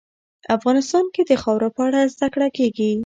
[0.55, 2.91] افغانستان کې د خاوره په اړه زده کړه کېږي.